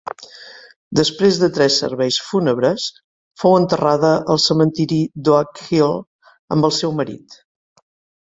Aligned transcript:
Després 0.99 1.35
de 1.41 1.47
tres 1.57 1.75
serveis 1.81 2.15
fúnebres, 2.29 2.85
fou 3.41 3.57
enterrada 3.57 4.13
al 4.35 4.41
cementeri 4.47 4.97
d'Oak 5.29 5.61
Hill 5.67 5.93
amb 6.57 6.69
el 6.71 6.75
seu 6.79 6.97
marit. 7.03 7.37